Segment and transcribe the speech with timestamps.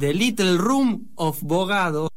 [0.00, 2.08] The Little Room of Bogado.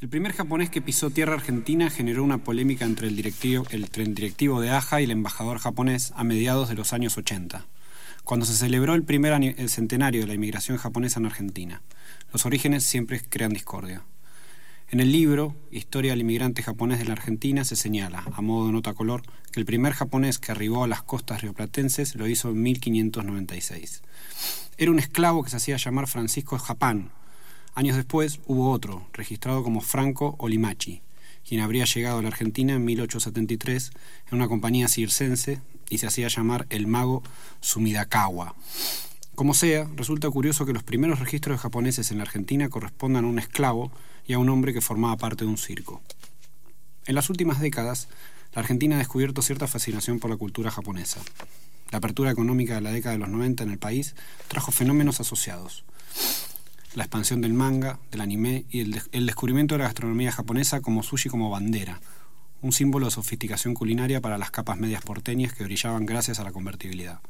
[0.00, 4.12] El primer japonés que pisó tierra argentina generó una polémica entre el directivo, el tren
[4.12, 7.64] directivo de AJA y el embajador japonés a mediados de los años 80,
[8.24, 11.80] cuando se celebró el primer el centenario de la inmigración japonesa en Argentina.
[12.32, 14.02] Los orígenes siempre crean discordia.
[14.90, 18.72] En el libro, Historia del inmigrante japonés de la Argentina, se señala, a modo de
[18.72, 19.20] nota color,
[19.52, 24.00] que el primer japonés que arribó a las costas rioplatenses lo hizo en 1596.
[24.78, 27.10] Era un esclavo que se hacía llamar Francisco Japán.
[27.74, 31.02] Años después hubo otro, registrado como Franco Olimachi,
[31.46, 33.90] quien habría llegado a la Argentina en 1873
[34.30, 37.22] en una compañía circense y se hacía llamar el mago
[37.60, 38.54] Sumidakawa.
[39.34, 43.28] Como sea, resulta curioso que los primeros registros de japoneses en la Argentina correspondan a
[43.28, 43.92] un esclavo
[44.28, 46.00] y a un hombre que formaba parte de un circo.
[47.06, 48.08] En las últimas décadas,
[48.54, 51.20] la Argentina ha descubierto cierta fascinación por la cultura japonesa.
[51.90, 54.14] La apertura económica de la década de los 90 en el país
[54.46, 55.84] trajo fenómenos asociados.
[56.94, 60.80] La expansión del manga, del anime y el, de- el descubrimiento de la gastronomía japonesa
[60.80, 62.00] como sushi como bandera,
[62.60, 66.52] un símbolo de sofisticación culinaria para las capas medias porteñas que brillaban gracias a la
[66.52, 67.20] convertibilidad.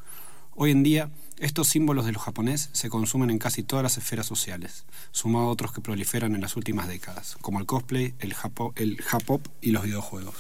[0.61, 4.27] Hoy en día, estos símbolos de los japonés se consumen en casi todas las esferas
[4.27, 8.73] sociales, sumado a otros que proliferan en las últimas décadas, como el cosplay, el japo-
[8.75, 10.35] el J-pop y los videojuegos.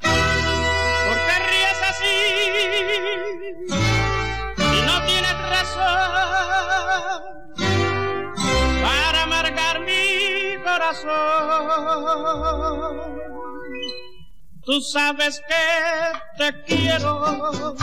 [0.00, 2.14] ¿Por qué ríes así?
[4.86, 6.10] No tienes razón
[8.82, 11.12] para amargar mi corazón.
[14.64, 17.74] Tú sabes que te quiero.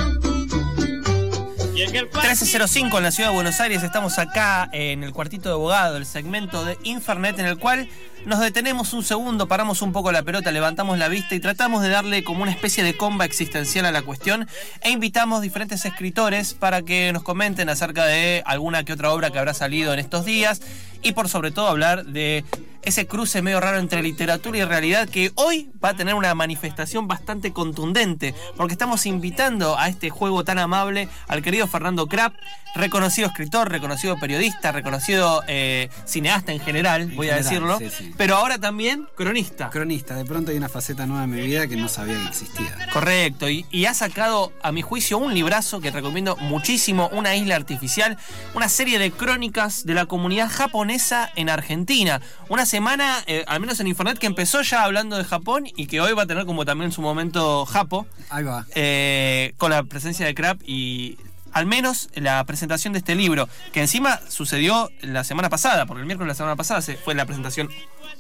[1.76, 5.50] Y en el 1305 en la ciudad de Buenos Aires, estamos acá en el cuartito
[5.50, 7.90] de abogado, el segmento de Infernet en el cual
[8.26, 11.90] nos detenemos un segundo, paramos un poco la pelota, levantamos la vista y tratamos de
[11.90, 14.48] darle como una especie de comba existencial a la cuestión
[14.82, 19.40] e invitamos diferentes escritores para que nos comenten acerca de alguna que otra obra que
[19.40, 20.62] habrá salido en estos días
[21.02, 22.44] y por sobre todo hablar de
[22.82, 27.08] ese cruce medio raro entre literatura y realidad que hoy va a tener una manifestación
[27.08, 32.36] bastante contundente, porque estamos invitando a este juego tan amable al querido Fernando Krapp,
[32.76, 38.14] reconocido escritor, reconocido periodista, reconocido eh, cineasta en general, voy a decirlo, sí, sí.
[38.16, 39.70] pero ahora también cronista.
[39.70, 42.76] Cronista, de pronto hay una faceta nueva en mi vida que no sabía que existía.
[42.94, 47.56] Correcto, y, y ha sacado, a mi juicio, un librazo que recomiendo muchísimo, Una isla
[47.56, 48.18] artificial,
[48.54, 52.22] una serie de crónicas de la comunidad japonesa en Argentina.
[52.50, 56.00] Una semana, eh, al menos en Internet, que empezó ya hablando de Japón y que
[56.00, 58.66] hoy va a tener como también su momento Japo, Ahí va.
[58.76, 61.18] eh, con la presencia de Crap y
[61.54, 66.06] al menos la presentación de este libro, que encima sucedió la semana pasada, porque el
[66.08, 67.70] miércoles de la semana pasada se fue la presentación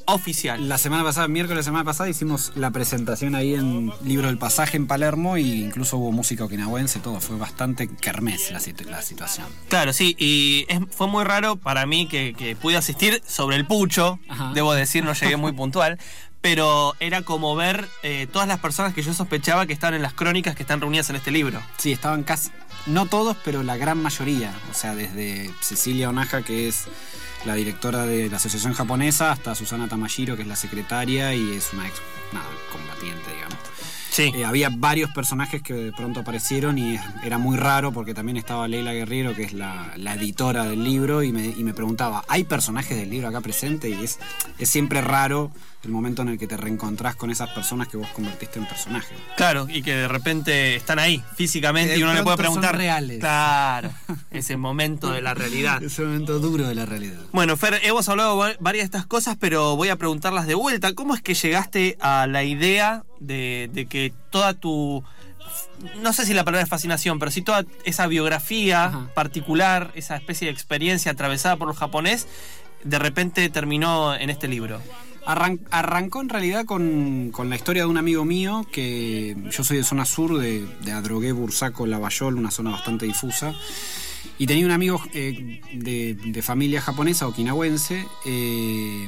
[0.05, 0.67] oficial.
[0.67, 4.37] La semana pasada, miércoles de la semana pasada, hicimos la presentación ahí en Libro del
[4.37, 7.19] Pasaje en Palermo e incluso hubo música okinawense, todo.
[7.21, 9.47] Fue bastante kermés la, situ- la situación.
[9.67, 13.65] Claro, sí, y es- fue muy raro para mí que, que pude asistir sobre el
[13.67, 14.51] pucho, Ajá.
[14.53, 15.99] debo decir, no llegué muy puntual,
[16.41, 20.13] pero era como ver eh, todas las personas que yo sospechaba que estaban en las
[20.13, 21.61] crónicas que están reunidas en este libro.
[21.77, 22.49] Sí, estaban casi,
[22.85, 24.53] no todos, pero la gran mayoría.
[24.71, 26.85] O sea, desde Cecilia Onaja, que es
[27.45, 31.73] la directora de la Asociación Japonesa, hasta Susana Tamashiro, que es la secretaria y es
[31.73, 32.01] una ex
[32.31, 33.57] nada, combatiente, digamos.
[34.09, 34.31] Sí.
[34.35, 38.67] Eh, había varios personajes que de pronto aparecieron y era muy raro porque también estaba
[38.67, 42.43] Leila Guerrero, que es la, la editora del libro, y me, y me preguntaba, ¿hay
[42.43, 43.91] personajes del libro acá presentes?
[43.91, 44.19] Y es,
[44.57, 45.51] es siempre raro
[45.83, 49.15] el momento en el que te reencontrás con esas personas que vos convertiste en personaje.
[49.37, 52.77] Claro, y que de repente están ahí físicamente y uno le puede pronto son preguntar.
[52.77, 53.19] reales.
[53.19, 53.89] Claro,
[54.31, 55.81] ese momento de la realidad.
[55.89, 57.19] Ese momento duro de la realidad.
[57.31, 60.93] Bueno, Fer, hemos hablado va- varias de estas cosas, pero voy a preguntarlas de vuelta.
[60.93, 65.03] ¿Cómo es que llegaste a la idea de, de que toda tu.
[66.01, 69.09] No sé si la palabra es fascinación, pero sí toda esa biografía Ajá.
[69.15, 72.27] particular, esa especie de experiencia atravesada por los japonés,
[72.83, 74.81] de repente terminó en este libro?
[75.25, 79.77] Arran- arrancó en realidad con, con la historia de un amigo mío que yo soy
[79.77, 83.53] de zona sur, de, de Adrogué, Bursaco, Lavallol, una zona bastante difusa.
[84.37, 89.07] Y tenía un amigo eh, de, de familia japonesa, okinawense, eh,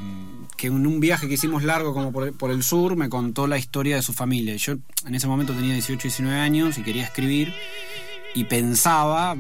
[0.58, 3.58] que en un viaje que hicimos largo como por, por el sur me contó la
[3.58, 4.56] historia de su familia.
[4.58, 4.74] Yo
[5.08, 7.54] en ese momento tenía 18, 19 años y quería escribir
[8.36, 9.36] y pensaba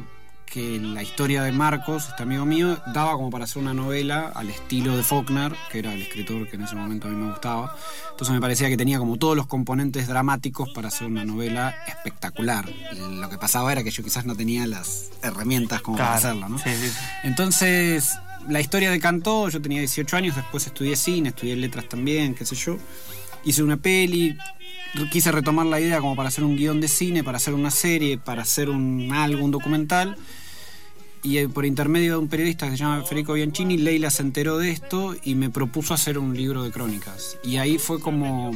[0.51, 4.50] que la historia de Marcos, este amigo mío, daba como para hacer una novela al
[4.50, 7.74] estilo de Faulkner, que era el escritor que en ese momento a mí me gustaba.
[8.12, 12.69] Entonces me parecía que tenía como todos los componentes dramáticos para hacer una novela espectacular.
[12.98, 16.27] Lo que pasaba era que yo quizás no tenía las herramientas como para Claro.
[16.27, 16.57] hacerla, ¿no?
[16.57, 16.98] Sí, sí, sí.
[17.24, 18.09] Entonces,
[18.50, 22.56] la historia decantó, yo tenía 18 años, después estudié cine, estudié letras también, qué sé
[22.56, 22.77] yo.
[23.45, 24.38] Hice una peli,
[25.12, 28.18] quise retomar la idea como para hacer un guion de cine, para hacer una serie,
[28.18, 30.18] para hacer un algo, un documental.
[31.23, 34.57] Y eh, por intermedio de un periodista que se llama Federico Bianchini, Leila se enteró
[34.57, 37.38] de esto y me propuso hacer un libro de crónicas.
[37.44, 38.51] Y ahí fue como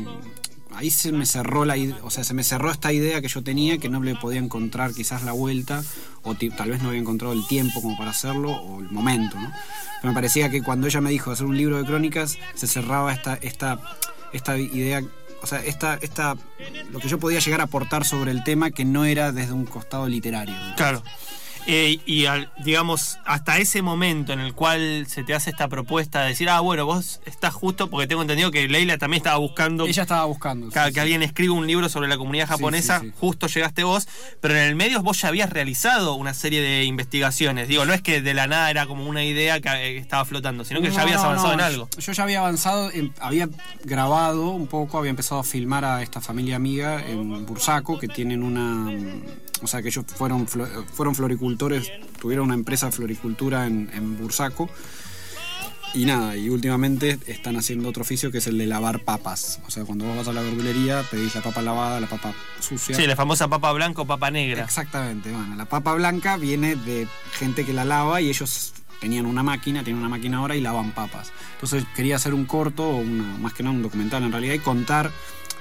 [0.73, 3.77] ahí se me cerró la o sea, se me cerró esta idea que yo tenía
[3.77, 5.83] que no le podía encontrar quizás la vuelta
[6.23, 9.51] o tal vez no había encontrado el tiempo como para hacerlo o el momento, ¿no?
[10.01, 13.13] Pero me parecía que cuando ella me dijo hacer un libro de crónicas se cerraba
[13.13, 13.79] esta esta
[14.33, 15.01] esta idea
[15.41, 16.35] o sea, esta, esta,
[16.91, 19.65] lo que yo podía llegar a aportar sobre el tema que no era desde un
[19.65, 20.55] costado literario.
[20.75, 21.03] Claro.
[21.67, 26.21] Eh, y al- digamos, hasta ese momento en el cual se te hace esta propuesta
[26.21, 29.87] de decir, ah, bueno, vos estás justo, porque tengo entendido que Leila también estaba buscando
[29.87, 30.69] Ella estaba buscando.
[30.69, 31.01] Cada sí, que sí.
[31.01, 34.07] alguien escribe un libro sobre la comunidad japonesa, sí, justo llegaste vos,
[34.41, 37.67] pero en el medio vos ya habías realizado una serie de investigaciones.
[37.67, 40.65] Digo, no es que de la nada era como una idea que eh, estaba flotando,
[40.65, 41.89] sino que ya habías no, avanzado no, en algo.
[41.97, 43.49] Yo, yo ya había avanzado, en- había
[43.83, 48.43] grabado un poco, había empezado a filmar a esta familia amiga en Bursaco, que tienen
[48.43, 48.91] una.
[49.61, 54.69] O sea, que ellos fueron, fueron floricultores, tuvieron una empresa de floricultura en, en Bursaco.
[55.93, 59.61] Y nada, y últimamente están haciendo otro oficio que es el de lavar papas.
[59.65, 62.93] O sea, cuando vos vas a la verdulería, pedís la papa lavada, la papa sucia.
[62.97, 64.65] Sí, la famosa papa blanca o papa negra.
[64.65, 69.41] Exactamente, bueno, la papa blanca viene de gente que la lava y ellos tenían una
[69.41, 71.31] máquina, tienen una máquina ahora y lavan papas.
[71.53, 74.59] Entonces quería hacer un corto, o una, más que nada un documental en realidad, y
[74.59, 75.11] contar,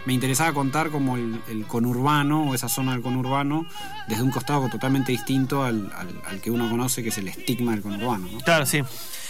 [0.07, 3.67] me interesaba contar como el, el conurbano o esa zona del conurbano
[4.09, 7.73] desde un costado totalmente distinto al, al- al que uno conoce, que es el estigma
[7.73, 8.29] del conurbano.
[8.31, 8.39] ¿no?
[8.41, 8.83] Claro, sí.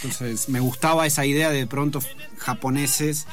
[0.03, 1.99] Entonces me gustaba esa idea de, de pronto
[2.37, 3.25] japoneses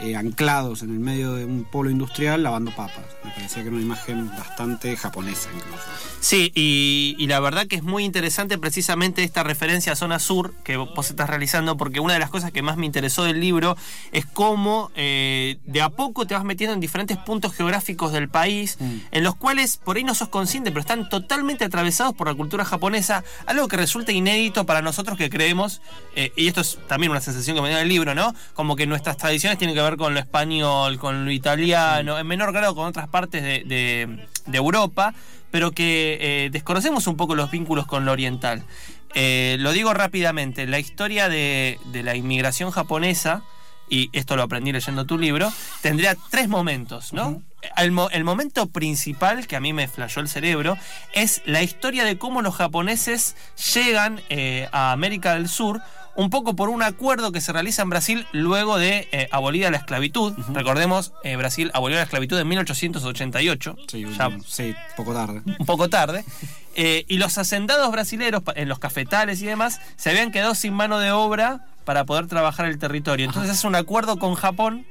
[0.00, 3.04] eh, anclados en el medio de un polo industrial lavando papas.
[3.24, 5.84] Me parecía que era una imagen bastante japonesa incluso.
[6.20, 10.54] Sí, y, y la verdad que es muy interesante precisamente esta referencia a zona sur
[10.64, 13.76] que vos estás realizando, porque una de las cosas que más me interesó del libro
[14.12, 18.76] es cómo eh, de a poco te vas metiendo en diferentes puntos geográficos del país,
[18.80, 18.98] Mm.
[19.12, 22.64] en los cuales por ahí no sos consciente, pero están totalmente atravesados por la cultura
[22.64, 25.80] japonesa, algo que resulta inédito para nosotros que creemos,
[26.14, 28.34] eh, y esto es también una sensación que me dio el libro, ¿no?
[28.54, 32.52] Como que nuestras tradiciones tienen que ver con lo español, con lo italiano, en menor
[32.52, 35.14] grado con otras partes de, de- de Europa,
[35.50, 38.62] pero que eh, desconocemos un poco los vínculos con lo oriental.
[39.14, 43.42] Eh, lo digo rápidamente, la historia de, de la inmigración japonesa,
[43.88, 47.42] y esto lo aprendí leyendo tu libro, tendría tres momentos, ¿no?
[47.76, 50.76] el, mo- el momento principal que a mí me flashó el cerebro
[51.14, 53.36] es la historia de cómo los japoneses
[53.74, 55.80] llegan eh, a América del Sur
[56.16, 59.76] un poco por un acuerdo que se realiza en Brasil luego de eh, abolida la
[59.78, 60.32] esclavitud.
[60.54, 63.76] Recordemos, eh, Brasil abolió la esclavitud en 1888.
[63.88, 64.44] Sí, ya último.
[64.48, 65.42] sí, poco tarde.
[65.58, 66.24] un poco tarde.
[66.74, 70.74] Eh, y los hacendados brasileros pa- en los cafetales y demás se habían quedado sin
[70.74, 73.24] mano de obra para poder trabajar el territorio.
[73.26, 74.84] Entonces hace un acuerdo con Japón.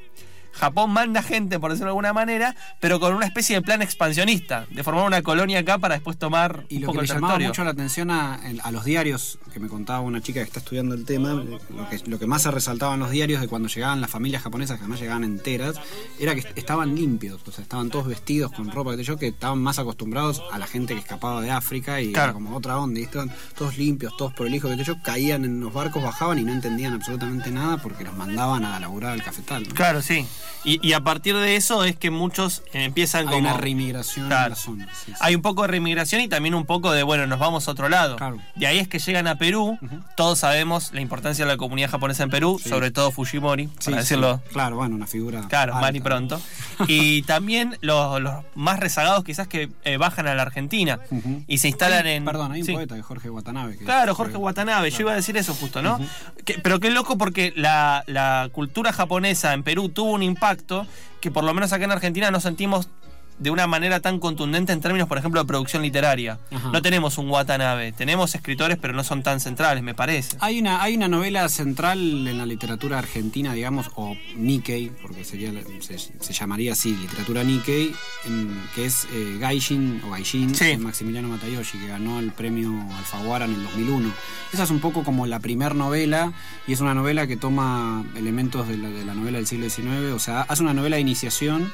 [0.53, 4.65] Japón manda gente, por decirlo de alguna manera, pero con una especie de plan expansionista,
[4.71, 7.65] de formar una colonia acá para después tomar Y un lo poco que llamaba mucho
[7.65, 11.05] la atención a, a los diarios, que me contaba una chica que está estudiando el
[11.05, 14.11] tema, lo que, lo que más se resaltaba en los diarios de cuando llegaban las
[14.11, 15.77] familias japonesas, que además llegaban enteras,
[16.19, 19.59] era que estaban limpios, o sea, estaban todos vestidos con ropa, que yo, que estaban
[19.59, 22.25] más acostumbrados a la gente que escapaba de África y Claro.
[22.25, 25.71] era como otra onda, y estaban todos limpios, todos prolijos, que yo, caían en los
[25.71, 29.63] barcos, bajaban y no entendían absolutamente nada porque los mandaban a laburar al cafetal.
[29.69, 29.73] ¿no?
[29.73, 30.25] Claro, sí.
[30.65, 33.47] Y, y a partir de eso es que muchos eh, empiezan Hay como...
[33.49, 34.45] una reinmigración Claro.
[34.45, 34.87] en la zona.
[34.93, 35.13] sí, sí.
[35.21, 37.87] Hay un poco de reinmigración y también un poco de, bueno, nos vamos a otro
[37.87, 38.15] lado.
[38.17, 38.39] Claro.
[38.55, 39.77] De ahí es que llegan a Perú.
[40.15, 42.69] Todos sabemos la importancia de la comunidad japonesa en Perú, Sí.
[42.69, 44.01] sobre todo Fujimori, Sí, para sí.
[44.03, 45.41] decirlo Claro, bueno, una figura.
[45.47, 45.81] Claro, alta.
[45.85, 46.41] mal y pronto.
[46.87, 50.99] Y también los, los más rezagados quizás que eh, bajan a la Argentina
[51.47, 52.25] y se instalan Hay- en...
[52.25, 53.77] Perdón, hay un poeta de Jorge Watanabe.
[53.77, 55.99] que- Claro, Jorge que- Watanabe, yo iba a decir eso justo, ¿no?
[56.43, 60.85] Que- pero qué loco porque la, la cultura japonesa en Perú tuvo un impacto
[61.21, 62.89] que por lo menos acá en Argentina no sentimos
[63.37, 66.39] de una manera tan contundente en términos, por ejemplo, de producción literaria.
[66.51, 66.69] Ajá.
[66.71, 70.37] No tenemos un Watanabe, tenemos escritores, pero no son tan centrales, me parece.
[70.39, 75.51] Hay una, hay una novela central en la literatura argentina, digamos, o Nikkei, porque sería,
[75.81, 77.93] se, se llamaría así, literatura Nikkei,
[78.25, 80.65] em, que es eh, Gaijin o Gaijin Sí.
[80.65, 84.11] de Maximiliano Matayoshi, que ganó el premio Alfaguara en el 2001.
[84.53, 86.31] Esa es un poco como la primer novela,
[86.67, 90.13] y es una novela que toma elementos de la, de la novela del siglo XIX,
[90.13, 91.71] o sea, hace una novela de iniciación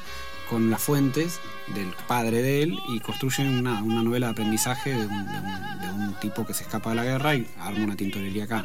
[0.48, 1.40] con las fuentes
[1.74, 5.80] del padre de él y construye una, una novela de aprendizaje de un, de un-
[5.80, 8.64] de un tipo que se escapa de la guerra y arma una tintorería acá.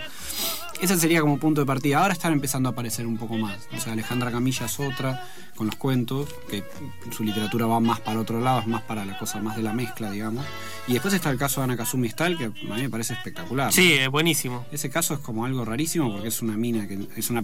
[0.81, 2.00] Ese sería como punto de partida.
[2.00, 3.67] Ahora están empezando a aparecer un poco más.
[3.75, 5.24] O sea, Alejandra Camilla es otra
[5.55, 6.63] con los cuentos, que
[7.12, 9.74] su literatura va más para otro lado, es más para la cosa más de la
[9.74, 10.46] mezcla, digamos.
[10.88, 13.74] Y después está el caso de Ana Kazumi Stahl, que a mí me parece espectacular.
[13.74, 14.65] Sí, es buenísimo.
[14.72, 17.43] Ese caso es como algo rarísimo porque es una mina, que es una,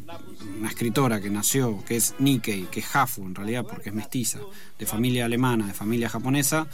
[0.60, 4.40] una escritora que nació, que es Nikkei, que es Hafu en realidad porque es mestiza,
[4.78, 6.68] de familia alemana, de familia japonesa,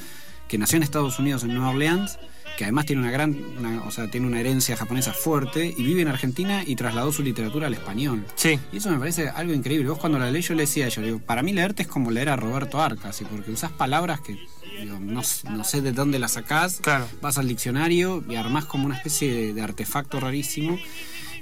[0.50, 2.20] que nació en Estados Unidos, en Nueva Orleans,
[2.58, 6.02] que además tiene una gran, una- o sea, tiene una herencia japonesa fuerte y vive
[6.02, 8.26] en Argentina y trasladó su literatura al español.
[8.36, 8.60] Sí.
[8.74, 9.88] Y eso me parece algo increíble.
[9.88, 12.12] Vos cuando la leí yo le decía a ella, digo, para mí leerte es como
[12.12, 14.38] leer a Roberto Arcas, porque usás palabras que
[14.82, 17.06] digo, no, no sé de dónde las sacás, Claro.
[17.22, 20.78] vas al diccionario y armás como una especie de, de artefacto rarísimo.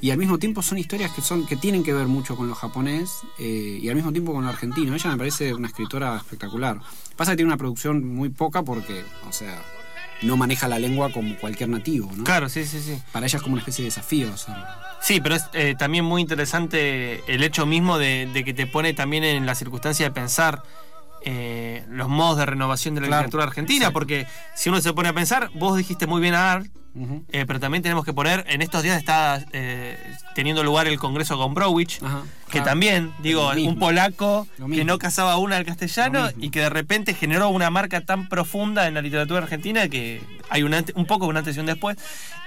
[0.02, 2.56] Y al mismo tiempo son historias que son que tienen que ver mucho con lo
[2.56, 4.94] japonés eh, y al mismo tiempo con lo argentino.
[4.94, 6.80] Ella me parece una escritora espectacular.
[7.16, 9.62] Pasa que tiene una producción muy poca porque, o sea,
[10.22, 12.24] no maneja la lengua como cualquier nativo, ¿no?
[12.24, 13.02] Claro, sí, sí, sí.
[13.12, 14.64] Para ella es como una especie de desafío hacerlo.
[15.02, 18.94] Sí, pero es eh, también muy interesante el hecho mismo de, de que te pone
[18.94, 20.64] también en la circunstancia de pensar
[21.30, 25.10] eh, los modos de renovación de la Claro, literatura argentina, porque si uno se pone
[25.10, 26.68] a pensar, vos dijiste muy bien a Art,
[27.30, 29.98] eh, pero también tenemos que poner, en estos días está eh,
[30.34, 32.66] teniendo lugar el Congreso con Browich, Ajá, que claro.
[32.66, 37.50] también, digo, un polaco que no casaba una al castellano y que de repente generó
[37.50, 41.36] una marca tan profunda en la literatura argentina que hay un, ante- un poco un
[41.38, 41.98] antes y un después.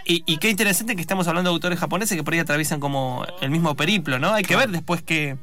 [0.07, 3.25] Y, y qué interesante que estamos hablando de autores japoneses que por ahí atraviesan como
[3.43, 4.33] el mismo periplo, ¿no?
[4.33, 5.37] Hay que ver después qué,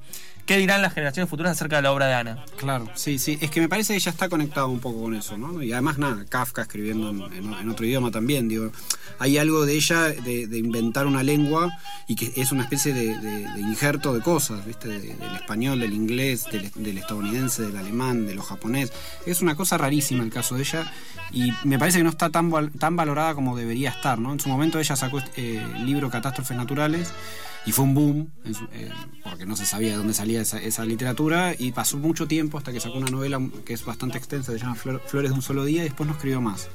[0.48, 2.46] qué dirán las generaciones futuras acerca de la obra de Ana.
[2.56, 3.38] Claro, sí, sí.
[3.42, 5.62] Es que me parece que ya está conectado un poco con eso, ¿no?
[5.62, 8.72] Y además, nada, Kafka escribiendo en, otro idioma también, digo.
[9.20, 11.70] Hay algo de ella de, inventar una lengua
[12.08, 14.88] y que es una especie de, injerto de cosas, ¿viste?
[14.88, 18.94] De- del español, del inglés, del, estadounidense, del alemán, de lo japonés.
[19.26, 20.92] Es una cosa rarísima el caso de ella
[21.32, 24.32] y me parece que no está tan, tan valorada como debería estar, ¿no?
[24.32, 27.12] En su momento ella sacó eh, el libro Catástrofes Naturales
[27.68, 28.32] y fue un boom,
[28.72, 28.90] eh,
[29.24, 32.72] porque no se sabía de dónde salía esa, esa literatura, y pasó mucho tiempo hasta
[32.72, 35.66] que sacó una novela que es bastante extensa, se llama Flor- Flores de un solo
[35.66, 36.70] día, y después no escribió más.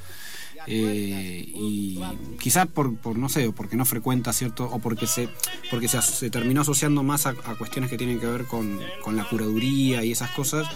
[0.65, 1.99] Eh, y
[2.39, 5.27] quizás por, por, no sé, o porque no frecuenta cierto, o porque se,
[5.69, 9.27] porque se, se terminó asociando más a, cuestiones que tienen que ver con, con la
[9.27, 10.67] curaduría y esas cosas,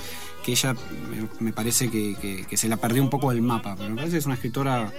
[0.43, 3.75] que ella me, me parece que, que- que se la perdió un poco del mapa,
[3.77, 4.91] pero me parece que es una escritora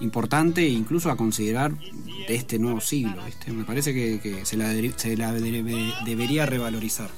[0.00, 1.72] importante e incluso a considerar
[2.28, 3.22] de este nuevo siglo.
[3.24, 3.52] ¿viste?
[3.52, 7.10] Me parece que, que se la, se la debe- debería revalorizar.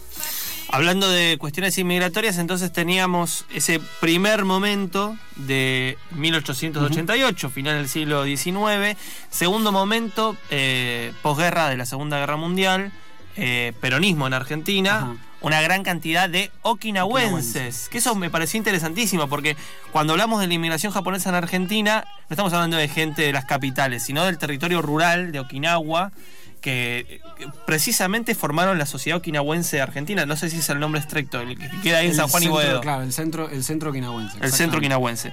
[0.70, 8.98] Hablando de cuestiones inmigratorias, entonces teníamos ese primer momento de 1888, final del siglo XIX,
[9.30, 12.92] segundo momento, eh, posguerra de la Segunda Guerra Mundial,
[13.36, 15.16] eh, peronismo en Argentina.
[15.40, 19.56] Una gran cantidad de okinawenses, que eso me pareció interesantísimo, porque
[19.92, 23.44] cuando hablamos de la inmigración japonesa en Argentina, no estamos hablando de gente de las
[23.44, 26.12] capitales, sino del territorio rural de Okinawa,
[26.60, 27.20] que
[27.66, 30.26] precisamente formaron la Sociedad Okinawense de Argentina.
[30.26, 32.42] No sé si es el nombre estricto, el que queda ahí en El San Juan
[32.42, 32.80] y centro, Boedo.
[32.80, 34.38] Claro, el centro, el centro quinahuense.
[34.40, 35.32] El centro quinahuense.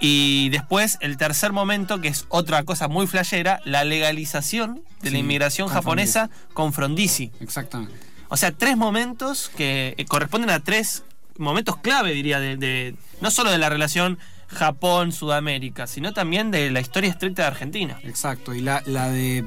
[0.00, 5.18] Y después, el tercer momento, que es otra cosa muy flashera, la legalización de la
[5.18, 7.30] inmigración con japonesa con Frondizi.
[7.40, 7.94] Exactamente.
[8.28, 11.04] O sea, tres momentos que eh, corresponden a tres
[11.38, 14.18] momentos clave, diría, de, no solo de la relación
[14.48, 17.98] Japón-Sudamérica, sino también de la historia estricta de Argentina.
[18.04, 19.44] Exacto, y la, la de.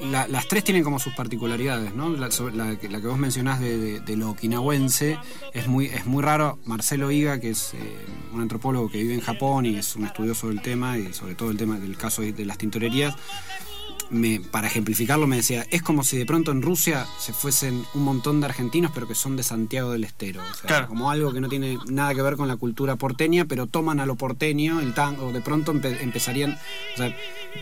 [0.00, 2.10] la- las tres tienen como sus particularidades, ¿no?
[2.10, 5.18] La, la la que vos mencionás de, de- de lo okinawense
[5.54, 6.58] es muy, es muy raro.
[6.66, 7.78] Marcelo Higa, que es eh,
[8.32, 11.50] un antropólogo que vive en Japón y es un estudioso del tema, y sobre todo
[11.50, 13.14] el tema del caso de las tintorerías,
[14.10, 18.02] me, para ejemplificarlo me decía, es como si de pronto en Rusia se fuesen un
[18.04, 20.40] montón de argentinos, pero que son de Santiago del Estero.
[20.42, 20.88] O sea, Claro.
[20.88, 24.06] como algo que no tiene nada que ver con la cultura porteña, pero toman a
[24.06, 26.52] lo porteño, el tango, de pronto empe- empezarían,
[26.94, 27.14] o sea,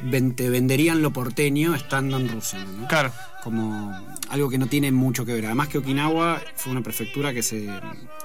[0.04, 2.88] ven- te venderían lo porteño estando en Rusia, ¿no?
[2.88, 3.12] Claro.
[3.44, 3.94] Como
[4.30, 5.44] algo que no tiene mucho que ver.
[5.46, 7.68] Además que Okinawa fue una prefectura que se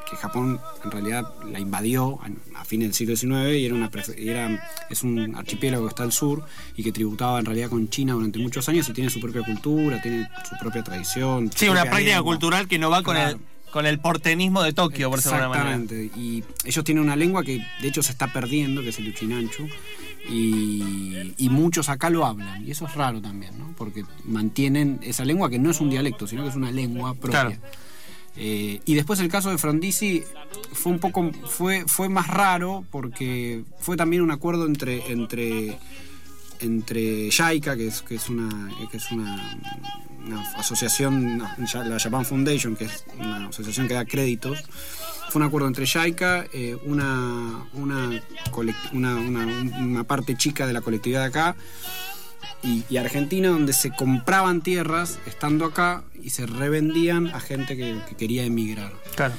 [0.10, 3.92] que Japón en realidad la invadió a, a fines del siglo XIX y era una
[4.18, 6.44] y era es un archipiélago que está al sur
[6.76, 10.02] y que tributaba en realidad con China durante muchos años y tiene su propia cultura,
[10.02, 11.52] tiene su propia tradición.
[11.52, 12.24] su Sí, una práctica lengua.
[12.24, 13.38] cultural que no va con el
[13.72, 15.84] con el portenismo de Tokio, por decirlo de alguna manera.
[15.84, 16.20] Exactamente.
[16.20, 19.68] Y ellos tienen una lengua que de hecho se está perdiendo, que es el uchinanchu.
[20.30, 22.68] Y, y muchos acá lo hablan.
[22.68, 23.74] Y eso es raro también, ¿no?
[23.78, 27.46] Porque mantienen esa lengua que no es un dialecto, sino que es una lengua propia.
[27.46, 27.62] Claro.
[28.42, 30.24] Eh, y después el caso de Frondizi
[30.72, 35.78] fue un poco fue fue más raro porque fue también un acuerdo entre entre
[36.62, 39.58] entre JICA que es que es una que es una,
[40.26, 41.42] una asociación
[41.74, 44.64] la Japan Foundation que es una asociación que da créditos
[45.30, 48.22] fue un acuerdo entre JICA eh, una, una,
[48.92, 51.56] una, parte chica de la colectividad de acá
[52.64, 58.00] y, y Argentina donde se compraban tierras estando acá y se revendían a gente que,
[58.10, 58.92] que quería emigrar.
[59.16, 59.34] Claro.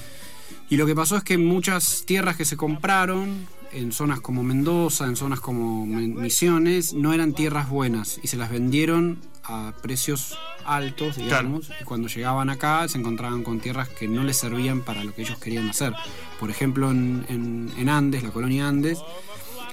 [0.71, 5.07] Y lo que pasó es que muchas tierras que se compraron en zonas como Mendoza,
[5.07, 9.19] en zonas como Misiones, no eran tierras buenas y se las vendieron
[9.53, 14.37] a precios altos, digamos, y cuando llegaban acá se encontraban con tierras que no les
[14.39, 15.93] servían para lo que ellos querían hacer.
[16.39, 18.99] Por ejemplo, en, en- en Andes, la colonia Andes,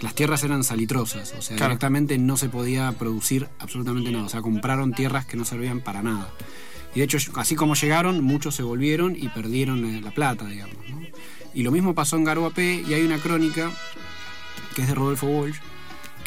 [0.02, 1.72] las tierras eran salitrosas, o sea, Claro.
[1.72, 6.02] directamente no se podía producir absolutamente nada, o sea, compraron tierras que no servían para
[6.04, 6.30] nada.
[6.96, 10.78] Y de hecho, así como llegaron, muchos se volvieron y perdieron eh, la plata, digamos.
[10.90, 11.02] ¿no?
[11.54, 13.72] Y lo mismo pasó en Garuapé y hay una crónica
[14.76, 15.58] que es de Rodolfo Walsh,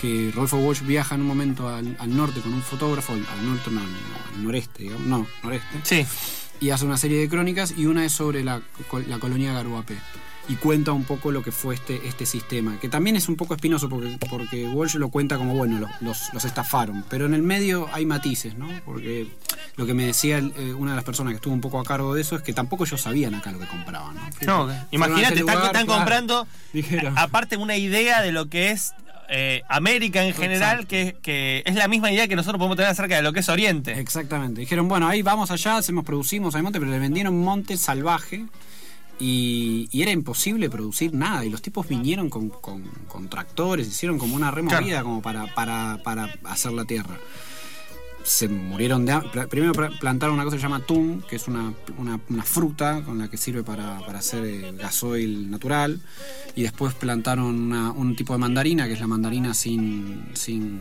[0.00, 3.46] que Rodolfo Walsh viaja en un momento al, al norte con un fotógrafo, al, al
[3.46, 6.06] norte, no, al noreste, digamos, no, noreste, Sí.
[6.60, 8.62] y hace una serie de crónicas y una es sobre la,
[9.08, 9.96] la colonia Garuapé.
[10.48, 13.54] Y cuenta un poco lo que fue este, este sistema, que también es un poco
[13.54, 17.42] espinoso porque, porque Walsh lo cuenta como, bueno, los, los, los estafaron, pero en el
[17.42, 18.66] medio hay matices, ¿no?
[18.84, 19.28] Porque
[19.76, 22.14] lo que me decía eh, una de las personas que estuvo un poco a cargo
[22.14, 24.68] de eso es que tampoco ellos sabían acá lo que compraban, ¿no?
[24.90, 27.16] Imagínate, están, lugar, están claro, comprando dijeron.
[27.16, 28.92] aparte una idea de lo que es
[29.30, 33.16] eh, América en general, que, que es la misma idea que nosotros podemos tener acerca
[33.16, 33.92] de lo que es Oriente.
[33.98, 34.60] Exactamente.
[34.60, 38.46] Dijeron, bueno, ahí vamos allá, hacemos, producimos, hay monte, pero le vendieron monte salvaje
[39.18, 41.44] y, y era imposible producir nada.
[41.44, 45.04] Y los tipos vinieron con, con- con tractores, hicieron como una removida Claro.
[45.04, 47.18] como para, para, para hacer la tierra.
[48.22, 49.46] Se murieron de hambre.
[49.48, 53.02] Primero pla- plantaron una cosa que se llama tun, que es una, una- una fruta
[53.02, 56.00] con la que sirve para, para hacer eh, gasoil natural.
[56.54, 60.80] Y después plantaron una- un tipo de mandarina, que es la mandarina sin, sin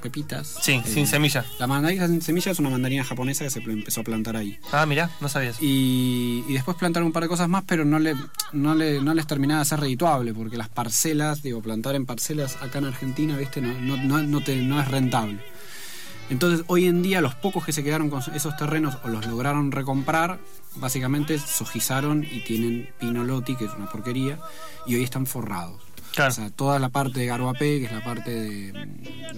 [0.00, 0.56] pepitas.
[0.62, 1.44] Sí, Eh, sin semilla.
[1.58, 4.58] la mandarina sin semilla es una mandarina japonesa que se empezó a plantar ahí.
[4.72, 5.60] Ah, mira, no sabías.
[5.60, 8.14] Y, y después plantaron un par de cosas más, pero no, le,
[8.52, 12.56] no, le, no les terminaba de ser redituable, porque las parcelas, digo, plantar en parcelas
[12.62, 13.60] acá en Argentina, ¿viste?
[13.60, 15.40] No, no, no, no te- no es rentable.
[16.30, 19.72] Entonces, hoy en día, los pocos que se quedaron con esos terrenos o los lograron
[19.72, 20.38] recomprar,
[20.76, 24.38] básicamente sojizaron y tienen pinoloti, que es una porquería,
[24.86, 25.89] y hoy están forrados.
[26.14, 26.30] Claro.
[26.30, 28.72] O sea, toda la parte de Garuapé, que es la parte de,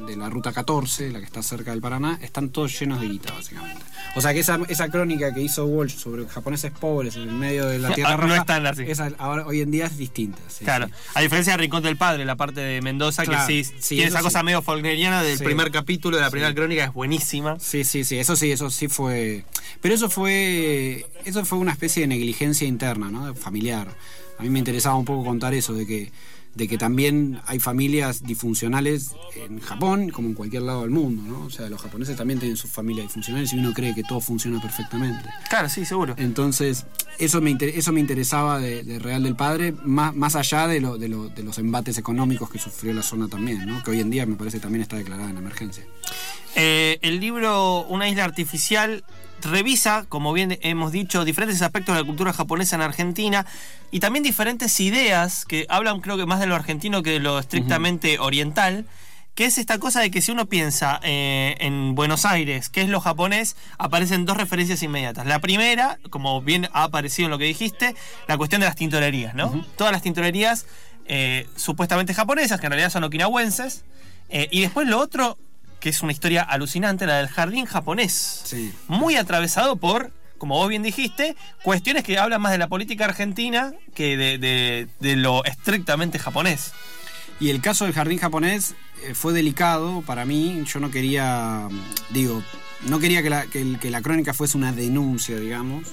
[0.06, 3.32] de la ruta 14, la que está cerca del Paraná, están todos llenos de guita,
[3.32, 3.82] básicamente.
[4.14, 7.66] O sea que esa, esa crónica que hizo Walsh sobre japoneses pobres en el medio
[7.66, 8.82] de la Tierra no Roja, así.
[8.86, 10.38] esa ahora, hoy en día es distinta.
[10.48, 10.92] sí, Claro, sí.
[11.14, 14.08] a diferencia de Rincón del Padre, la parte de Mendoza, Claro, que sí, sí, tiene
[14.08, 17.58] esa cosa medio folgneriana del primer capítulo de la primera crónica, es buenísima.
[17.60, 19.44] Sí, sí, sí, eso sí, eso sí fue.
[19.80, 21.06] Pero eso fue.
[21.24, 23.34] Eso fue una especie de negligencia interna, ¿no?
[23.34, 23.88] Familiar.
[24.38, 26.10] A mí me interesaba un poco contar eso, de que,
[26.54, 31.46] de que también hay familias disfuncionales en Japón, como en cualquier lado del mundo, ¿no?
[31.46, 34.60] O sea, los japoneses también tienen sus familias disfuncionales y uno cree que todo funciona
[34.60, 35.28] perfectamente.
[35.48, 36.14] Claro, sí, seguro.
[36.18, 36.84] Entonces,
[37.18, 40.80] eso me, inter- eso me interesaba de, de Real del Padre, más, más allá de,
[40.80, 43.82] lo, de, lo- de los embates económicos que sufrió la zona también, ¿no?
[43.82, 45.84] Que hoy en día me parece también está declarada en emergencia.
[46.54, 49.04] Eh, el libro Una isla artificial
[49.44, 53.46] revisa, como bien hemos dicho, diferentes aspectos de la cultura japonesa en Argentina
[53.90, 57.38] y también diferentes ideas que hablan creo que más de lo argentino que de lo
[57.38, 58.86] estrictamente oriental,
[59.34, 62.88] que es esta cosa de que si uno piensa eh, en Buenos Aires, que es
[62.88, 65.26] lo japonés, aparecen dos referencias inmediatas.
[65.26, 67.94] La primera, como bien ha aparecido en lo que dijiste,
[68.28, 69.64] la cuestión de las tintorerías, ¿no?
[69.76, 70.66] Todas las tintorerías
[71.06, 73.84] eh, supuestamente japonesas, que en realidad son okinawenses,
[74.28, 75.38] eh, y después lo otro,
[75.82, 78.42] que es una historia alucinante, la del jardín japonés.
[78.44, 78.72] Sí.
[78.86, 83.72] Muy atravesado por, como vos bien dijiste, cuestiones que hablan más de la política argentina
[83.94, 86.72] que de, de- de lo estrictamente japonés.
[87.40, 90.62] Y el caso del jardín japonés eh, fue delicado para mí.
[90.72, 91.68] Yo no quería,
[92.10, 92.44] digo,
[92.82, 95.88] no quería que la, que la crónica fuese una denuncia, digamos.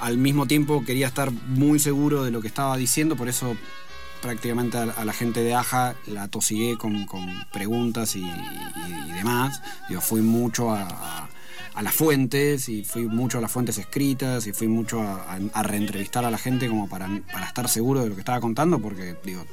[0.00, 3.56] Al mismo tiempo quería estar muy seguro de lo que estaba diciendo, por eso
[4.22, 9.60] prácticamente a, la- gente de Aja la tosigué con, con preguntas y, y- demás.
[9.90, 11.28] Digo, fui mucho a,
[11.74, 16.24] a- las fuentes y fui mucho a las fuentes escritas y fui mucho a reentrevistar
[16.24, 19.44] a la gente como para, para estar seguro de lo que estaba contando, porque digo,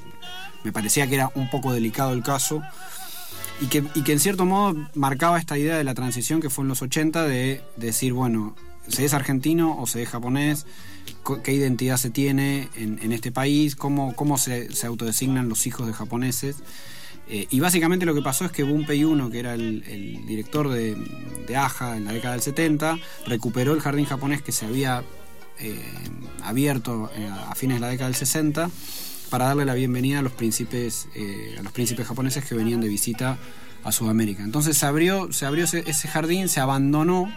[0.64, 2.62] me parecía que era un poco delicado el caso
[3.62, 6.64] y que, y que en cierto modo marcaba esta idea de la transición que fue
[6.64, 8.56] en los 80 de decir, bueno,
[8.90, 10.66] se es argentino o se es japonés,
[11.44, 15.94] qué identidad se tiene en, en este país, cómo, cómo se, autodesignan los hijos de
[15.94, 16.58] japoneses.
[17.28, 20.96] Eh, y básicamente lo que pasó es que Bunpei Uno, que era el, director de,
[21.48, 22.98] de AJA en la década del 70,
[23.28, 25.04] recuperó el jardín japonés que se había
[25.60, 25.80] eh,
[26.44, 28.70] abierto eh, a fines de la década del 60
[29.30, 31.08] para darle la bienvenida a los príncipes,
[31.56, 33.38] a los príncipes japoneses que venían de visita
[33.84, 34.42] a Sudamérica.
[34.42, 37.32] Entonces se abrió, se abrió ese jardín, se abandonó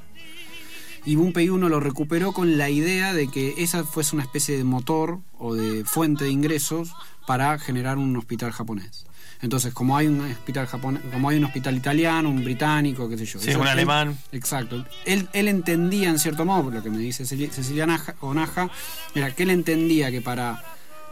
[1.04, 4.64] y Bumpei 1 lo recuperó con la idea de que esa fuese una especie de
[4.64, 6.92] motor o de fuente de ingresos
[7.26, 9.06] para generar un hospital japonés.
[9.40, 13.24] Entonces, como hay un hospital japonés, como hay un hospital italiano, un británico, qué sé
[13.26, 13.40] yo.
[13.40, 14.16] Sí, eso- un él- alemán.
[14.30, 14.84] Exacto.
[15.04, 18.70] Él, él entendía, en cierto modo, lo que me dice Cecilia, Cecilia Naja, o Naja,
[19.16, 20.62] era que él entendía que para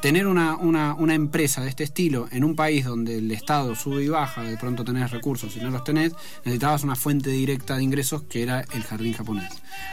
[0.00, 4.02] tener una, una, una empresa de este estilo en un país donde el Estado sube
[4.04, 6.12] y baja, de pronto tenés recursos y no los tenés,
[6.44, 9.50] necesitabas una fuente directa de ingresos que era el jardín japonés.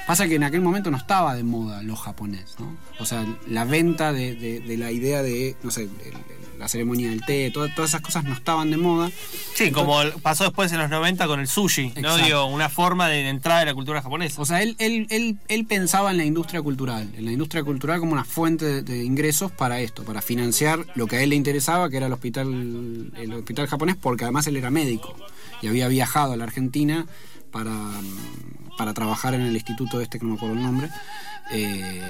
[0.08, 2.76] Pasa que en aquel momento no estaba de moda lo japonés, ¿no?
[3.00, 6.68] O sea, la venta de, de- de la idea de, no sé, el- el- la
[6.68, 9.12] ceremonia del té, todas, todas esas cosas no estaban de moda.
[9.54, 12.00] Sí, como pasó después en los 90 con el sushi, ¿no?
[12.00, 12.26] Exacto.
[12.26, 14.42] Digo, una forma de entrada de la cultura japonesa.
[14.42, 18.00] O sea, él, él, él, él pensaba en la industria cultural, en la industria cultural
[18.00, 21.36] como una fuente de, de ingresos para esto, para financiar lo que a él le
[21.36, 25.16] interesaba, que era el hospital, el hospital japonés, porque además él era médico
[25.62, 27.06] y había viajado a la Argentina
[27.52, 27.74] para,
[28.78, 30.90] para trabajar en el instituto este, que no me acuerdo el nombre,
[31.52, 32.02] eh,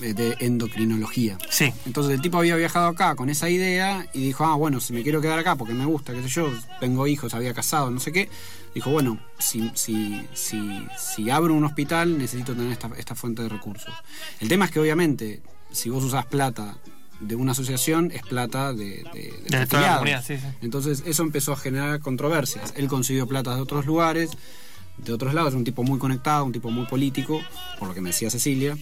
[0.00, 1.38] de endocrinología.
[1.50, 1.72] Sí.
[1.86, 5.02] Entonces el tipo había viajado acá con esa idea y dijo, ah, bueno, si me
[5.02, 6.50] quiero quedar acá porque me gusta, qué sé yo,
[6.80, 8.28] tengo hijos, había casado, no sé qué.
[8.74, 13.50] Dijo, bueno, si, si, si, si abro un hospital necesito tener esta, esta fuente de
[13.50, 13.92] recursos.
[14.40, 16.76] El tema es que obviamente, si vos usás plata
[17.20, 20.46] de una asociación, es plata de, de, de De toda la comunidad, sí, sí.
[20.60, 22.74] Entonces eso empezó a generar controversias.
[22.76, 24.30] Él consiguió plata de otros lugares,
[24.98, 27.40] de otros lados, es un tipo muy conectado, un tipo muy político,
[27.78, 28.76] por lo que me decía Cecilia,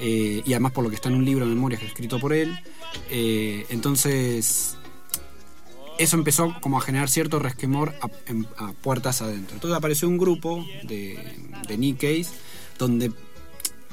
[0.00, 2.18] eh, y además por lo que está en un libro de memorias que he escrito
[2.18, 2.58] por él.
[3.10, 4.76] Eh, entonces
[5.98, 9.54] eso empezó como a generar cierto resquemor a, puertas adentro.
[9.54, 11.18] Entonces apareció un grupo de,
[11.68, 12.32] de Nikkeis
[12.78, 13.12] donde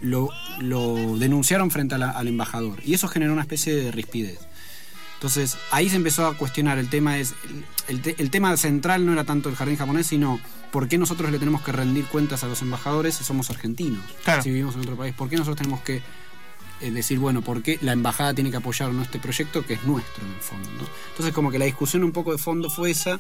[0.01, 4.39] lo, lo denunciaron frente a la- al embajador y eso generó una especie de rispidez.
[5.15, 7.35] Entonces ahí se empezó a cuestionar el tema es
[7.87, 10.39] el, te- el tema central no era tanto el jardín japonés sino
[10.71, 14.41] por qué nosotros le tenemos que rendir cuentas a los embajadores si somos argentinos Claro.
[14.41, 16.01] si vivimos en otro país por qué nosotros tenemos que
[16.81, 20.25] eh, decir bueno por qué la embajada tiene que apoyar este proyecto que es nuestro
[20.25, 20.87] en el fondo ¿no?
[21.11, 23.19] entonces como que la discusión un poco de fondo fue esa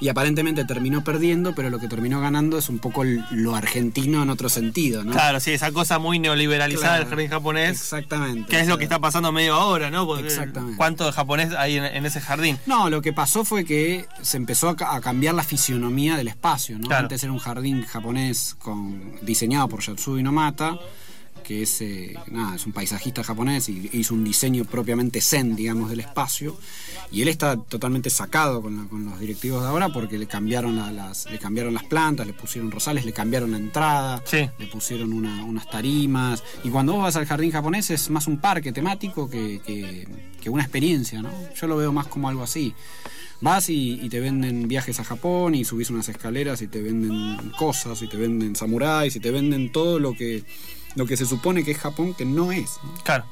[0.00, 4.30] y aparentemente terminó perdiendo pero lo que terminó ganando es un poco lo argentino en
[4.30, 5.12] otro sentido ¿no?
[5.12, 7.00] Claro, sí, esa cosa muy neoliberalizada Claro.
[7.04, 7.70] del jardín japonés.
[7.80, 10.06] exactamente Que es lo que está pasando medio ahora, ¿no?
[10.06, 10.76] Porque Exactamente.
[10.76, 12.58] ¿Cuánto de japonés hay en, en ese jardín?
[12.66, 16.78] No, lo que pasó fue que se empezó a, a cambiar la fisionomía del espacio,
[16.78, 16.86] ¿no?
[16.88, 17.02] Claro.
[17.02, 20.78] Antes era un jardín japonés con, diseñado por Yatsubi Nomata,
[21.42, 25.90] que es, eh, nada, es un paisajista japonés y hizo un diseño propiamente zen, digamos,
[25.90, 26.58] del espacio.
[27.12, 30.76] Y él está totalmente sacado con, la- con los directivos de ahora porque le cambiaron,
[30.76, 34.48] la- las, le cambiaron las plantas, le pusieron rosales, le cambiaron la entrada, Sí.
[34.58, 36.42] le pusieron una- unas tarimas.
[36.64, 40.06] Y cuando vos vas al jardín japonés es más un parque temático que, que-
[40.40, 41.30] que una experiencia, ¿no?
[41.60, 42.72] Yo lo veo más como algo así.
[43.42, 47.50] Vas y, y te venden viajes a Japón y subís unas escaleras y te venden
[47.58, 50.44] cosas y te venden samuráis y te venden todo lo que,
[50.94, 52.78] lo que se supone que es Japón que no es.
[52.82, 52.94] ¿no?
[53.02, 53.24] Claro.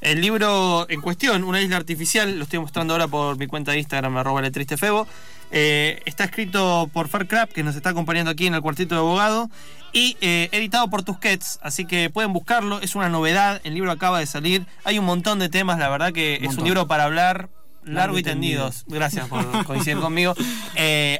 [0.00, 3.78] El libro en cuestión, Una isla artificial, lo estoy mostrando ahora por mi cuenta de
[3.78, 5.06] Instagram, arroba letristefebo.
[5.50, 9.00] Eh, está escrito por Far Crap, que nos está acompañando aquí en el cuartito de
[9.00, 9.50] abogado,
[9.92, 14.18] y eh, editado por Tusquets, así que pueden buscarlo, es una novedad, el libro acaba
[14.18, 17.48] de salir, hay un montón de temas, la verdad que es un libro para hablar
[17.84, 18.84] largo, Largo y tendidos.
[18.88, 20.34] Gracias por coincidir conmigo.
[20.74, 21.18] Eh,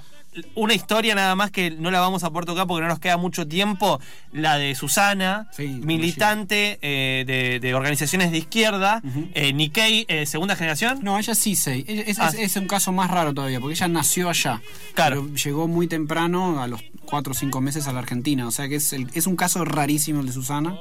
[0.55, 3.17] una historia nada más que no la vamos a poder tocar porque no nos queda
[3.17, 4.01] mucho tiempo,
[4.33, 9.03] la de Susana, Sí, militante eh, de, de organizaciones de izquierda,
[9.35, 11.01] eh, Nikkei, eh, segunda generación.
[11.03, 11.55] No, ella sí
[11.87, 12.29] Es, Ah.
[12.29, 14.61] es- es un caso más raro todavía, porque ella nació allá.
[14.95, 15.23] Claro.
[15.25, 18.47] Pero llegó muy temprano, a los 4 o 5 meses a la Argentina.
[18.47, 20.77] O sea que es, el- es un caso rarísimo el de Susana.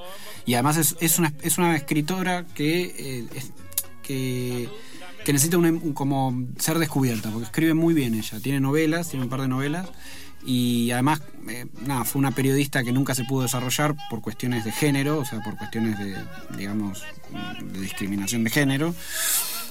[0.45, 3.25] Y además es, es una, una escritora que,
[4.03, 4.69] que,
[5.25, 8.39] que necesita un, un- como ser descubierta, porque escribe muy bien ella.
[8.41, 9.87] Tiene novelas, tiene un par de novelas.
[10.45, 14.73] Y además, eh, nada, fue una periodista que nunca se pudo desarrollar por cuestiones de
[14.73, 16.17] género, o sea, por cuestiones de,
[16.57, 17.01] digamos,
[17.63, 18.93] de discriminación de género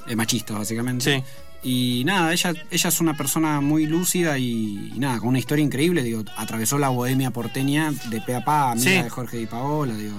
[0.07, 1.17] eh, machistas básicamente.
[1.17, 1.23] Sí.
[1.65, 5.63] Y nada, ella, ella es una persona muy lúcida y, y nada, con una historia
[5.65, 9.03] increíble, digo, atravesó la bohemia porteña de pe a pa, amiga Sí.
[9.03, 10.17] de Jorge Di Paola, digo,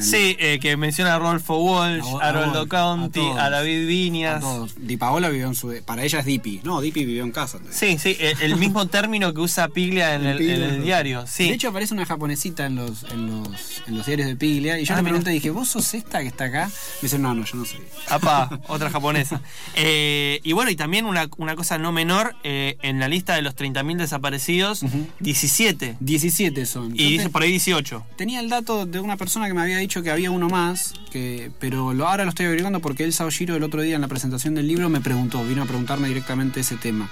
[0.00, 3.38] Sí, eh, que menciona a Rodolfo Walsh, A- a, a Roldo Walsh, Conti, a todos.
[3.38, 4.40] a, David a Viñas.
[4.40, 4.74] todos.
[4.78, 5.74] Di Paola vivió en su...
[5.84, 6.60] Para ella es Dipi.
[6.64, 7.58] No, Dipi vivió en casa.
[7.70, 11.24] Sí, sí, eh, el mismo término que usa Piglia en el, en el diario.
[11.26, 11.48] Sí.
[11.48, 14.78] De hecho, aparece una japonesita en los, en los, en los diarios de Piglia.
[14.78, 15.12] Y yo Ah, le mira.
[15.12, 16.66] pregunté, dije, ¿vos sos esta que está acá?
[16.68, 17.80] Me dice, no, no, yo no soy.
[18.08, 19.40] Apa, otra japonesa.
[19.76, 23.42] Eh, y bueno, y también una, una cosa no menor, eh, en la lista de
[23.42, 24.84] los 30.000 desaparecidos,
[25.20, 25.96] 17.
[26.00, 26.92] 17 son.
[26.94, 28.04] Y te- por ahí 18.
[28.16, 30.94] tenía el dato de una persona persona que me había dicho que había uno más,
[31.10, 34.08] que, pero lo, ahora lo estoy averiguando porque el Saoshiro el otro día en la
[34.08, 37.08] presentación del libro me preguntó, vino a preguntarme directamente ese tema.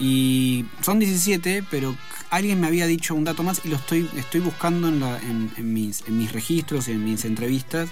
[0.00, 1.94] Y son 17, pero
[2.30, 5.50] alguien me había dicho un dato más y lo estoy, estoy buscando en, la- en-
[5.58, 7.88] en mis, en mis registros y en mis entrevistas,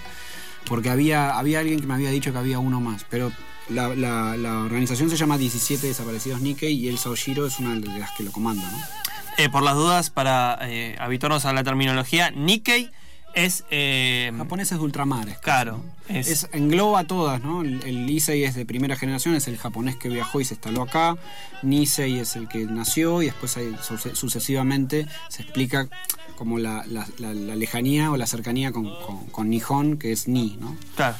[0.65, 3.31] porque había, había alguien que me había dicho que había uno más, pero
[3.69, 7.99] la, la- la organización se llama 17 Desaparecidos Nikkei y el Saoshiro es una de
[7.99, 8.77] las que lo comanda, ¿no?
[9.37, 12.89] Eh, por las dudas, para eh, habituarnos a la terminología, Nikkei
[13.33, 13.63] es.
[13.71, 15.37] eh, Japoneses de ultramares.
[15.39, 17.61] Claro, es- Es, engloba a todas, ¿no?
[17.61, 20.83] El, el Issei es de primera generación, es el japonés que viajó y se instaló
[20.83, 21.17] acá.
[21.61, 25.87] Nisei es el que nació y después suce- sucesivamente se explica
[26.35, 30.27] como la, la- la- la lejanía o la cercanía con, con- con Nihon, que es
[30.27, 30.75] Ni, ¿no?
[30.95, 31.15] Claro.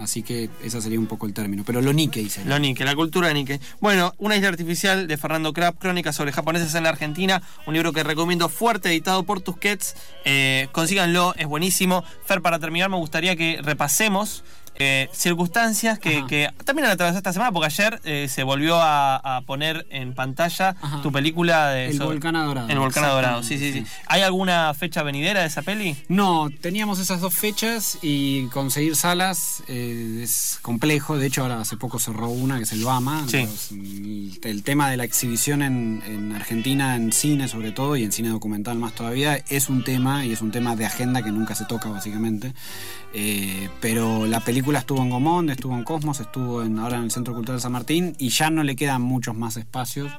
[0.00, 1.62] Así que ese sería un poco el término.
[1.64, 2.50] Pero lo Nikkei sería.
[2.50, 3.60] Lo Nikkei, la cultura de Nikkei.
[3.80, 7.92] Bueno, Una isla artificial de Fernando Krapp, Crónicas sobre japoneses en la Argentina, un libro
[7.92, 9.94] que recomiendo fuerte, editado por Tusquets.
[10.24, 12.04] Eh, consíganlo, es buenísimo.
[12.24, 14.44] Fer, para terminar, me gustaría que repasemos
[14.78, 19.16] eh, circunstancias que, que también han atravesado esta semana, porque ayer eh, se volvió a,
[19.36, 21.02] a poner en pantalla Ajá.
[21.02, 23.84] tu película de El sobre- Volcán Adorado, El Volcán Adorado, sí, sí, sí.
[24.06, 25.96] ¿Hay alguna fecha venidera de esa peli?
[26.08, 31.16] No, teníamos esas dos fechas y conseguir salas eh, es complejo.
[31.18, 33.24] De hecho, ahora hace poco cerró una, que es el Bama.
[33.28, 33.42] Sí.
[33.42, 38.04] Los- el, el tema de la exhibición en, en Argentina, en cine sobre todo, y
[38.04, 41.30] en cine documental más todavía, es un tema y es un tema de agenda que
[41.32, 42.52] nunca se toca básicamente.
[43.18, 47.10] Eh, pero la película estuvo en Gomón, estuvo en Cosmos, estuvo en, ahora en el
[47.12, 50.10] Centro Cultural San Martín y ya no le quedan muchos más espacios.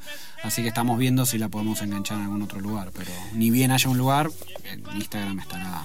[0.43, 2.91] Así que estamos viendo si la podemos enganchar en algún otro lugar.
[2.95, 4.29] Pero ni bien haya un lugar,
[4.63, 5.83] en Instagram estará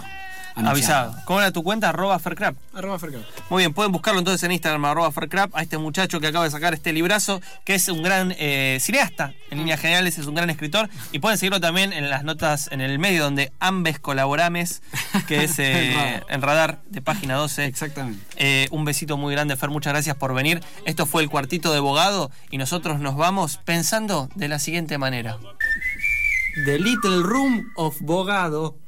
[0.55, 1.11] anunciado.
[1.11, 1.25] Avisado.
[1.27, 1.89] ¿Cómo era tu cuenta?
[1.91, 2.57] Arroba Fercrap.
[2.75, 3.23] Arroba Fercap.
[3.51, 6.51] Muy bien, pueden buscarlo entonces en Instagram, arroba Fercrap, a este muchacho que acaba de
[6.51, 10.51] sacar este librazo, que es un gran eh, cineasta, en líneas generales es un gran
[10.51, 14.83] escritor, y pueden seguirlo también en las notas, en el medio donde ambes colaborames,
[15.27, 16.25] que es eh, El radar.
[16.29, 17.65] en radar de página 12.
[17.67, 18.25] Exactamente.
[18.37, 20.61] Eh, un besito muy grande, Fer, muchas gracias por venir.
[20.85, 25.39] Esto fue el cuartito de Bogado y nosotros nos vamos pensando de la siguiente manera.
[26.67, 28.82] The Little Room of Bogado.